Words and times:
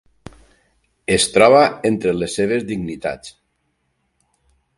Es 1.15 1.27
troba 1.35 1.61
entre 1.91 2.15
les 2.23 2.39
seves 2.41 2.67
dignitats. 2.73 3.35